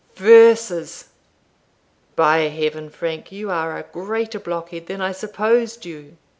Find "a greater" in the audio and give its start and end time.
3.77-4.39